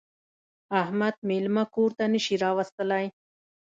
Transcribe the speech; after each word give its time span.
احمد 0.81 1.15
مېلمه 1.29 1.63
کور 1.75 1.89
ته 1.97 2.05
نه 2.13 2.19
شي 2.25 2.35
راوستلی. 2.43 3.05